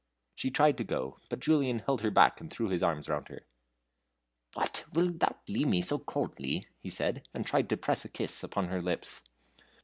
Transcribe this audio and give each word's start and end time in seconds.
She 0.35 0.49
tried 0.49 0.77
to 0.79 0.83
go, 0.83 1.19
but 1.29 1.39
Julian 1.39 1.77
held 1.85 2.01
her 2.01 2.09
back 2.09 2.41
and 2.41 2.49
threw 2.49 2.69
his 2.69 2.81
arms 2.81 3.07
round 3.07 3.27
her. 3.27 3.45
"What, 4.55 4.83
wilt 4.91 5.19
thou 5.19 5.35
leave 5.47 5.67
me 5.67 5.83
so 5.83 5.99
coldly?" 5.99 6.65
he 6.79 6.89
said, 6.89 7.27
and 7.35 7.45
tried 7.45 7.69
to 7.69 7.77
press 7.77 8.03
a 8.03 8.09
kiss 8.09 8.41
upon 8.41 8.69
her 8.69 8.81
lips. 8.81 9.21